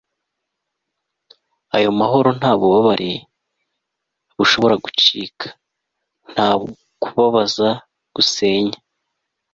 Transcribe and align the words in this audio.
ayo 1.75 1.89
mahoro 1.99 2.29
nta 2.39 2.51
bubabare 2.59 3.11
bushobora 4.37 4.75
gucika, 4.83 5.47
nta 6.31 6.47
kubabaza 7.01 7.69
gusenya 8.15 8.77